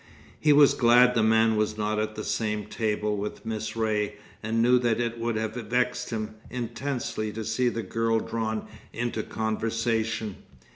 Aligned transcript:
He 0.39 0.51
was 0.51 0.73
glad 0.73 1.13
the 1.13 1.21
man 1.21 1.55
was 1.55 1.77
not 1.77 1.99
at 1.99 2.15
the 2.15 2.23
same 2.23 2.65
table 2.65 3.15
with 3.17 3.45
Miss 3.45 3.75
Ray, 3.77 4.15
and 4.41 4.59
knew 4.59 4.79
that 4.79 4.99
it 4.99 5.19
would 5.19 5.35
have 5.35 5.53
vexed 5.53 6.09
him 6.09 6.37
intensely 6.49 7.31
to 7.33 7.45
see 7.45 7.69
the 7.69 7.83
girl 7.83 8.19
drawn 8.19 8.65
into 8.91 9.21
conversation. 9.21 10.37